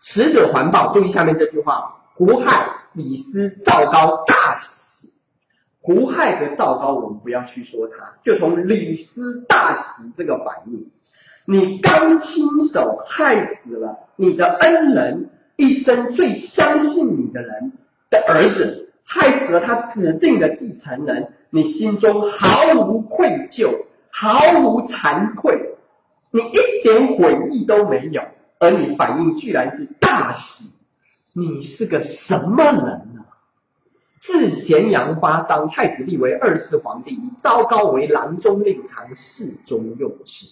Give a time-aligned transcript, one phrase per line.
[0.00, 5.12] 使者环抱，注意下面这句话：胡亥、李斯、赵高大喜。
[5.82, 10.90] 胡亥和赵高，我们不要去说他，就从李斯大喜这个反应。
[11.46, 17.72] 你刚亲手害死了你的恩人，一生最相信你的人
[18.10, 25.76] 的儿子，害死了他指定的继承人，你心中毫无愧疚，毫无惭愧，
[26.30, 28.22] 你一点悔意都没有，
[28.60, 30.78] 而你反应居然是大喜，
[31.32, 33.24] 你是个什么人呢？
[34.18, 40.46] 自咸阳发丧，太子立为二世皇帝，以昭高为郎中令常侍中用事。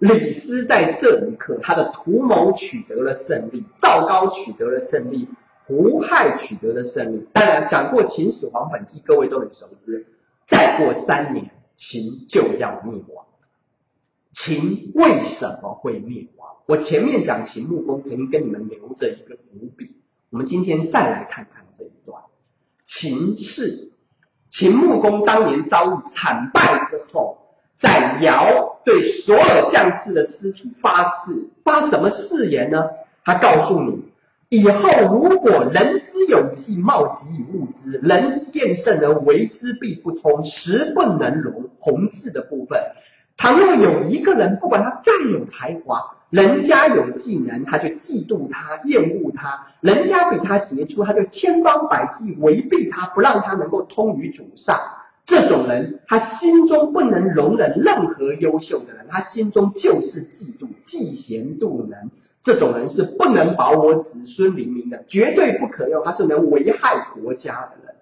[0.00, 5.28] 李斯在这一刻，他的图谋取得了胜利，赵高取得了胜利，
[5.66, 7.28] 胡亥取得了胜利。
[7.32, 10.08] 当然，讲过《秦始皇本纪》，各位都很熟知。
[10.44, 13.26] 再过三年，秦就要灭亡。
[14.32, 16.48] 秦为什么会灭亡？
[16.70, 19.90] 我前面讲秦穆公，肯定跟你们留着一个伏笔。
[20.30, 22.22] 我们今天再来看看这一段。
[22.84, 23.90] 秦氏，
[24.46, 27.38] 秦穆公当年遭遇惨败之后，
[27.74, 32.84] 在尧对所有将士的尸体发誓，发什么誓言呢？
[33.24, 34.04] 他告诉你，
[34.48, 41.68] 以后如果人之有计，貌及以物之；人之厌胜而为之，必不通，食不能容。
[41.80, 42.80] 红字的部分，
[43.36, 46.18] 倘若有一个人，不管他再有才华。
[46.30, 54.78] 人家有技能，他就嫉妒他、厌恶他；人家比他杰出，他就千方百计违背他，不让他能够通于主上。
[55.24, 62.10] 这种人，他心中不能容忍任何优秀的人，他心中就是嫉妒，嫉贤妒能。
[62.40, 67.94] 这种人是不能保我子孙黎民的，绝对不可用，他是能危害国家的人。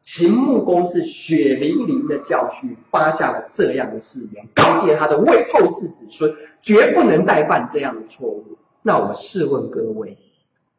[0.00, 6.32] 秦穆公是血淋淋的教训，发下了这样的誓言，告诫他的为后世子孙，
[6.62, 8.56] 绝不能再犯这样的错误。
[8.82, 10.16] 那我试问各位，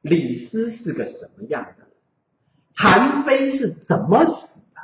[0.02, 1.86] 李斯是个什么样的？
[2.74, 4.80] 韩非是怎么死的？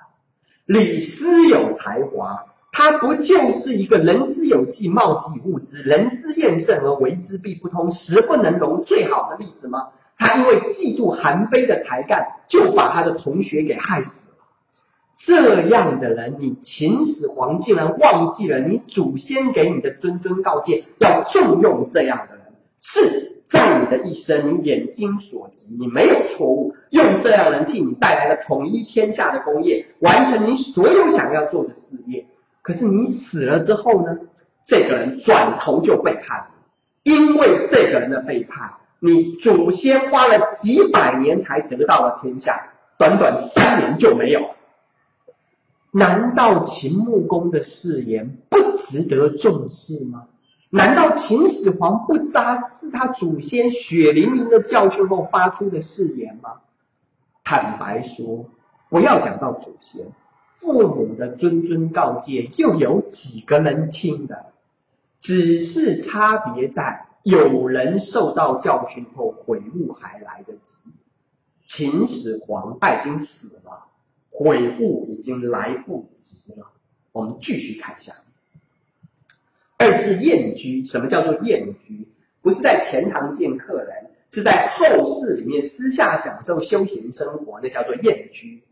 [0.66, 9.88] 李斯有才华，他不就是一个人之有计，貌及物之；人之厌胜而为之，必不通，实不能容最好的例子吗？
[10.38, 14.38] 因为嫉妒韩非的才干，就把他的同学给害死了。
[15.18, 22.46] 这样的人，你秦始皇竟然忘记了你祖先给你的谆谆告诫，要重用这样的人。
[22.80, 32.28] 是在你的一生，你眼睛所及，你没有错误，用这样人替你带来了统一天下的功业，完成你所有想要做的事业。
[32.62, 34.18] 可是你死了之后呢？
[34.68, 36.48] 这个人转头就背叛，
[37.04, 38.74] 因为这个人的背叛。
[39.06, 44.50] 你祖先花了几百年才得到了天下，短短三年就没有。
[45.92, 50.26] 难道秦穆公的誓言不值得重视吗？
[50.72, 56.54] 难道秦始皇不知道是他祖先血淋淋的教训后发出的誓言吗？
[57.44, 58.50] 坦白说，
[58.90, 60.08] 不要讲到祖先，
[60.52, 64.48] 父母的谆谆告诫，又有几个人听的？
[65.20, 67.05] 只是差别在。
[67.26, 70.92] 有人受到教训后悔悟还来得及，
[71.64, 73.88] 秦始皇他已经死了，
[74.30, 76.68] 悔悟已经来不及了。
[77.12, 78.14] 我们继续看下
[79.80, 82.08] 二是宴居，什么叫做宴居？
[82.44, 88.64] 不是在前堂见客人，是在后室里面私下享受休闲生活，那叫做宴居。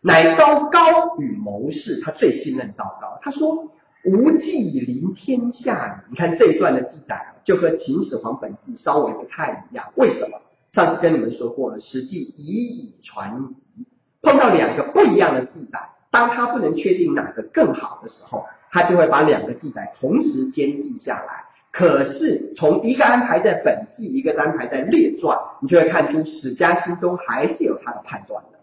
[0.00, 3.72] 乃昭高与谋士，他最信任昭高，他说。
[4.02, 9.92] 无忌临天下，你看这一段的记载就和《秦始皇本纪》稍微不太一样。
[9.96, 10.38] 为什么？
[10.68, 13.84] 上次跟你们说过了，《史记》以以传疑，
[14.22, 15.80] 碰到两个不一样的记载，
[16.12, 21.46] 当他不能确定哪个更好的时候，他就会把两个记载同时兼记下来。
[21.72, 28.60] 可是从一个安排在本纪，一个安排在列传，你就会看出史家心中还是有他的判断的。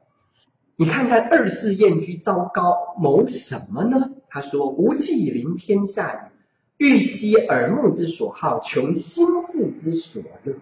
[0.77, 4.11] 你看看二世燕居糟糕谋什么呢？
[4.29, 6.36] 他说：“无忌临天下矣，
[6.77, 10.53] 欲息耳目之所好，穷心智之所乐。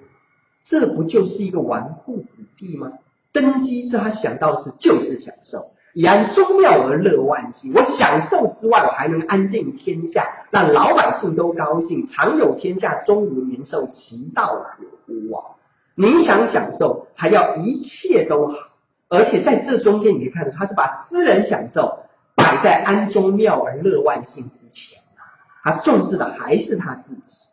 [0.63, 2.93] 这不就是一个纨绔子弟吗？
[3.31, 7.73] 登基之，他想到是就是享受，以安宗庙而乐万姓。
[7.75, 15.43] 我享受之外，我还能安定天下，让老百姓都高兴，常有天下，终无年寿，其道可乎啊？
[15.95, 18.55] 您想享受，还要一切都好，
[19.09, 21.99] 而且在这中间，你可以看到，他是把私人享受。”
[22.37, 25.01] 摆在安宗庙而乐万姓之前，
[25.65, 27.47] 他重视的还是他自己。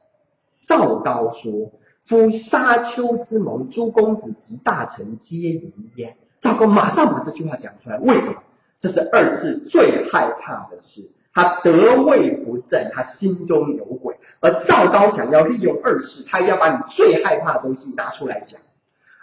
[0.61, 1.73] 赵高说
[2.05, 8.35] ：“夫沙丘之盟，诸公子及大臣皆疑焉。”赵高马上把这句话讲出来，为什么？
[8.79, 11.01] 这是二世最害怕的事。
[11.33, 14.19] 他得位不正，他心中有鬼。
[14.41, 18.61] 而赵高想要利用二世，他要把你最害怕的东西拿出来讲。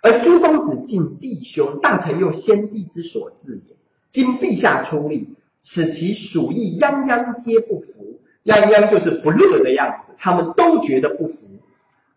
[0.01, 3.75] 而诸公子敬弟兄，大臣又先帝之所至也。
[4.09, 8.19] 今陛下出力，此其鼠疫，泱泱皆不服。
[8.50, 11.48] 泱泱就是不乐的样子，他们都觉得不服，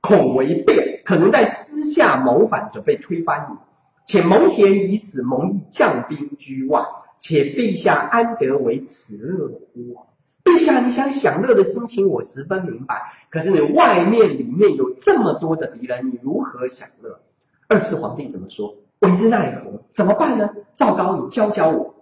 [0.01, 3.57] 恐为变，可能在私下谋反，准备推翻你。
[4.05, 6.83] 且蒙恬已死，蒙毅将兵居外，
[7.19, 9.97] 且陛下安得为此乐乎？
[10.45, 13.13] 陛下，你想享乐的心情，我十分明白。
[13.31, 17.21] 可是你外面里面有这么多的敌人，你如何享乐？
[17.69, 18.75] 二次皇帝怎么说？
[18.99, 19.83] 为之奈何？
[19.93, 20.51] 怎么办呢？
[20.75, 21.95] 赵高，你教教我。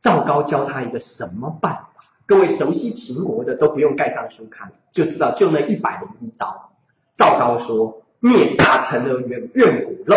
[0.00, 1.97] 赵高教他一个什么办法？
[2.28, 6.68] 各位熟悉秦国的都不用盖上书看，就知道就那一百零一招。
[7.16, 10.14] 赵高说：“灭大臣而远怨骨肉，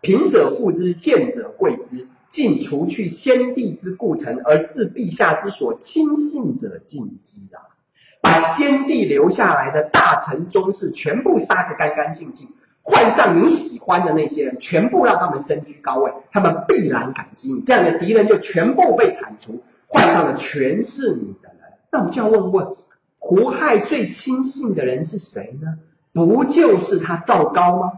[0.00, 2.06] 贫者富之，贱者贵之。
[2.28, 7.74] 尽除去先帝之故臣，而自陛下之所亲信者尽之啊！
[8.20, 12.50] 把先帝留下来的大臣宗室全部杀个干干净净。”
[12.82, 17.60] 换上你喜欢的那些人，全部让他们身居高位，他们必然感激你。
[17.62, 21.47] 这样的敌人就全部被铲除，换上的全是你的。
[21.90, 22.76] 那我就要问问，
[23.18, 25.78] 胡亥最亲信的人是谁呢？
[26.12, 27.92] 不就是他赵高吗？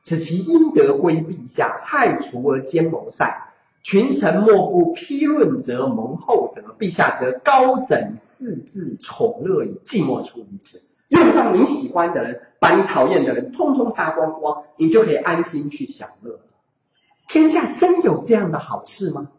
[0.00, 3.34] 此其应得归陛下，害除而兼谋善，
[3.82, 6.62] 群臣莫不批论，则蒙厚德。
[6.78, 10.80] 陛下则高枕四字，宠乐以寂寞出于此。
[11.08, 16.40] 用上你喜欢的人，把你讨厌的人通通杀光光，你就可以安心去享乐。
[17.28, 19.30] 天下真有这样的好事吗？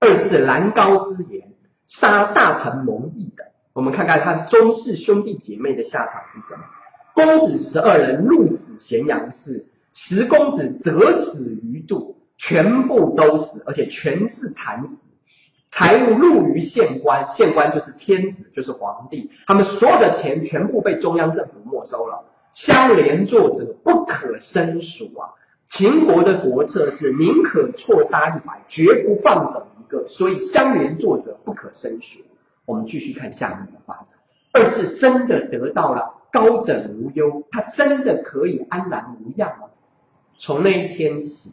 [0.00, 1.52] 二是兰高之言，
[1.84, 3.32] 杀大臣蒙毅。
[3.72, 6.64] 我们看看他宗室兄弟姐妹的下场是什么？
[7.14, 15.08] 公子十二人入死咸阳市，十公子则死于度，全部都死，而且全是惨死。
[15.68, 22.24] 财物入于县官，县官就是天子，就是皇帝，他们所有的钱全部被中央政府没收了。
[22.52, 25.30] 相连作者不可申数啊！
[25.68, 32.18] 秦国的国策是宁可错杀一百，绝不放走一个，所以相连作者不可申数。
[32.70, 34.16] 我们继续看下面的发展。
[34.52, 39.66] 二是真的得到了高枕无忧，他真的可以安然无恙吗？
[40.38, 41.52] 从那一天起。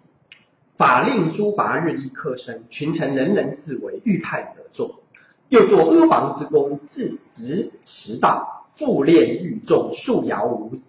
[0.72, 4.94] 法令诸罚日益克深，群臣人人自危，遇害者众。
[5.50, 10.81] 又作阿房之功，自执迟到，复练愈众，数遥无已。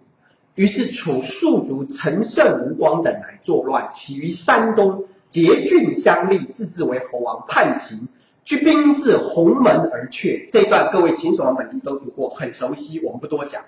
[0.53, 8.07] 于是楚庶族陈胜、吴光等来作乱，起于山东，结郡相立，自治为侯王，叛秦，
[8.49, 10.47] 去兵至鸿门而却。
[10.49, 13.61] 这段各位秦始皇本纪都读过，很熟悉，我们不多讲。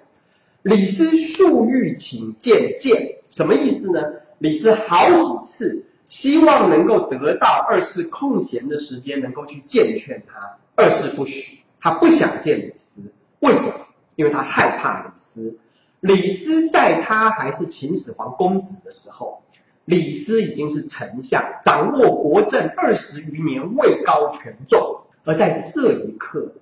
[0.63, 4.01] 李斯数欲请见见，什么意思呢？
[4.39, 5.85] 李斯好几次。
[6.07, 10.57] 希望能够得到二世空闲的时间，能够去见劝他。
[10.75, 13.01] 二世不许，他不想见李斯。
[13.39, 13.73] 为什么？
[14.15, 15.57] 因为他害怕李斯。
[15.99, 19.43] 李斯在他还是秦始皇公子的时候，
[19.91, 25.01] 李斯已经是丞相，掌握国政二十余年，位高权重。
[25.25, 26.53] 而在这一刻，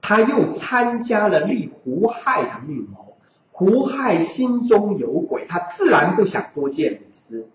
[0.00, 3.16] 他又参加了立胡亥的密谋。
[3.50, 7.48] 胡亥心中有鬼，他自然不想多见李斯。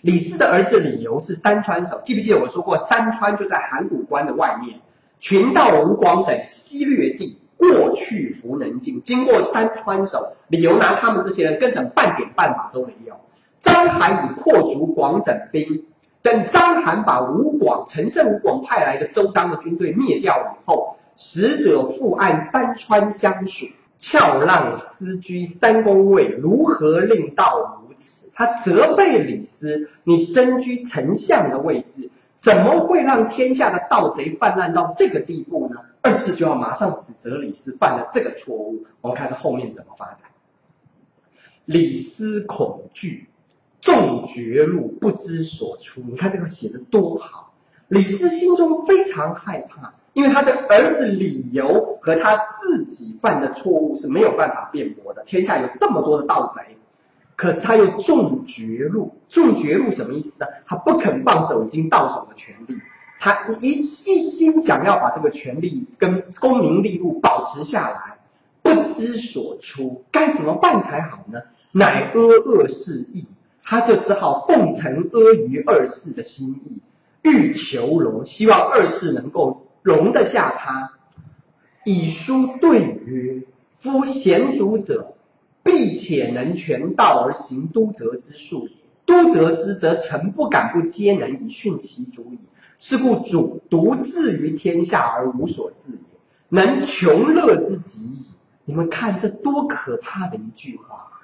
[0.00, 4.80] 李斯的儿子李由是三川守，记不记得我说过，三川就在函谷关的外面。
[5.20, 9.00] 群盗吴广等西掠地，过去弗能进。
[9.00, 13.14] 经过三川守，李由拿他们这些人根本半点办法都没有。
[13.66, 15.84] 章邯以破竹广等兵，
[16.22, 23.66] 等章邯把吴广、陈胜、吴广派来的周章的军队灭掉以后，使者复按三川相属，
[23.98, 28.30] 翘浪思居三公位，如何令道如此？
[28.34, 38.84] 他责备李斯：“你身居丞相的位置，怎么会让天下的盗贼泛滥到这个地步呢？”二世就要马上指责李斯犯了这个错误。
[39.00, 40.28] 我们看他后面怎么发展。
[41.64, 43.28] 李斯恐惧，
[43.86, 46.00] 众绝路，不知所出。
[46.08, 47.54] 你看这个写的多好！
[47.86, 55.22] 李斯心中非常害怕，因为他的儿子李由和他自己犯的错误是没有办法辩驳的。
[55.24, 56.76] 天下有这么多的盗贼。
[57.36, 60.48] 可是他又重绝路，重绝路什么意思呢？
[60.66, 62.74] 他不肯放手已经到手的权利，
[63.20, 63.82] 他一一
[64.22, 68.18] 心想要把这个权利跟功名利禄保持下来，
[68.62, 71.38] 不知所出，该怎么办才好呢？
[71.70, 73.26] 乃阿二世意，
[73.66, 76.80] 他就只好奉承阿谀二世的心意，
[77.22, 80.92] 欲求容，希望二世能够容得下他。
[81.84, 83.42] 以书对曰
[83.76, 85.12] ：“夫贤主者。”
[85.66, 88.76] 必且能全道而行都则之术也。
[89.04, 92.38] 都则之，则臣不敢不皆能以训其主矣。
[92.78, 95.98] 是故主独自于天下而无所治也，
[96.50, 98.26] 能穷乐之极矣。
[98.64, 101.15] 你们看这多可怕的一句话！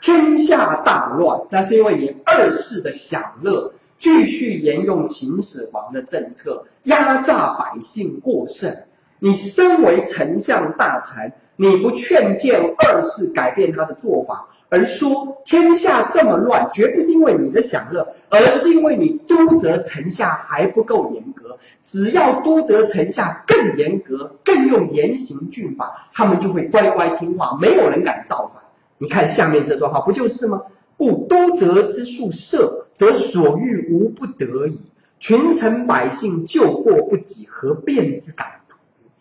[0.00, 8.72] 天下大乱，那是因为你二世的享乐继续沿用秦始皇的政策，压榨百姓过剩。
[9.18, 21.58] 你身为丞相大臣，你不劝谏二世改变他的做法，而说天下这么乱，绝不是因为你的享乐，而是因为你督责臣下还不够严格。
[21.82, 28.57] 只要督责臣下更严格，更用严刑峻法，他们就会乖乖听话，没有人敢造反。
[28.98, 30.62] 你看下面这段话不就是吗？
[30.96, 34.80] 故都责之术设，则所欲无不得矣。
[35.20, 38.46] 群臣百姓救过不及，何变之敢？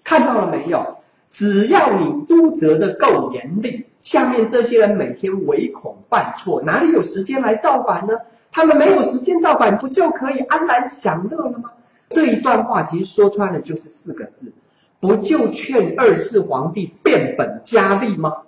[0.03, 0.97] 看到了没有？
[1.29, 8.13] 只要你督责的够严厉，下面这些人每天唯恐犯错，哪里有时间来造反呢？
[8.51, 11.71] 他们没有时间造反，不就可以安然享乐了吗？
[12.09, 14.53] 这一段话其实说穿了就是四个字：
[14.99, 18.43] 不就劝二世皇帝变本加厉吗？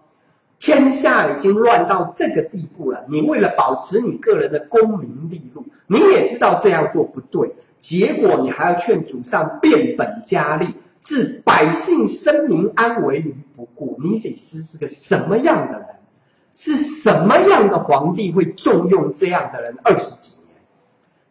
[0.60, 13.98] 天下已经乱到这个地步了，你为了保持你个人的功名利禄，你也知道这样做不对，结果你还要劝主上变本加厉，置百姓生民安危于不顾。
[14.04, 15.88] 你李斯是个什么样的人？
[16.54, 20.56] 是什么样的皇帝会重用这样的人二十几年？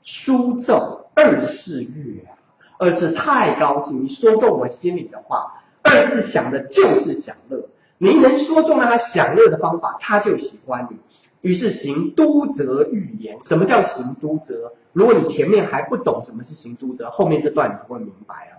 [0.03, 2.33] 书奏二世悦啊，
[2.79, 7.69] 二世太高兴，你说中我心里的话，二是想的就是享乐。
[7.99, 10.97] 您能说中了他享乐的方法，他就喜欢你。
[11.40, 13.38] 于是行都则欲言。
[13.43, 14.73] 什么叫行都则？
[14.93, 18.59] 如果你前面还不懂什么是行都则，后面这段你就会明白了。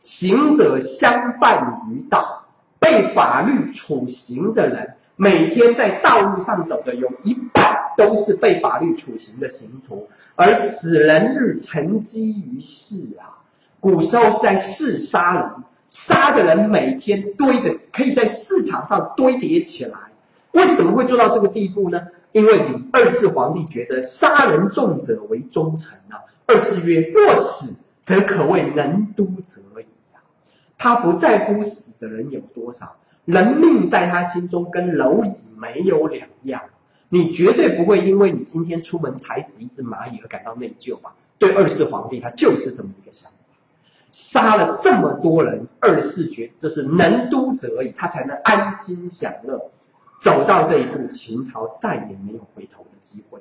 [0.00, 2.44] 行者相伴于道，
[2.78, 13.42] 被法律处刑的人，每天在道路上走的有一半都是被法律处刑的刑徒，而死人日沉积于世啊。
[13.80, 15.50] 古时候是在市杀人。
[15.94, 19.96] 杀的人每天堆的可以在市场上堆叠起来，
[20.50, 22.08] 为什么会做到这个地步呢？
[22.32, 26.18] 因为你二世皇帝觉得杀人重者为忠臣啊。
[26.46, 30.18] 二世曰：若此，则可谓能都者矣啊。
[30.76, 36.62] 他不在乎死的人有多少，人命在他心中跟蝼蚁没有两样。
[37.08, 41.14] 你绝对不会因为你今天出门踩死一只蚂蚁而感到内疚吧？
[41.38, 43.33] 对二世皇帝，他就是这么一个想法。
[44.14, 49.60] 杀了这么多人，二世觉这是能都者矣，他才能安心享乐。
[50.20, 53.40] 走到这一步，秦朝再也没有回头的机会。